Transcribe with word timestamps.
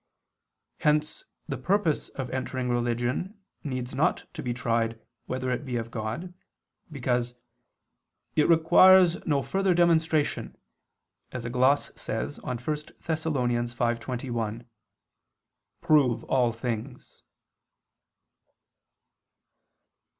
Hence 0.79 1.25
the 1.47 1.59
purpose 1.59 2.09
of 2.09 2.31
entering 2.31 2.69
religion 2.71 3.39
needs 3.63 3.93
not 3.93 4.25
to 4.33 4.41
be 4.41 4.51
tried 4.51 4.99
whether 5.27 5.51
it 5.51 5.63
be 5.63 5.77
of 5.77 5.91
God, 5.91 6.33
because 6.91 7.35
"it 8.35 8.49
requires 8.49 9.23
no 9.27 9.43
further 9.43 9.75
demonstration," 9.75 10.57
as 11.31 11.45
a 11.45 11.51
gloss 11.51 11.91
says 11.95 12.39
on 12.39 12.57
1 12.57 12.77
Thess. 12.99 13.25
5:21, 13.25 14.65
"Prove 15.81 16.23
all 16.23 16.51
things." 16.51 17.21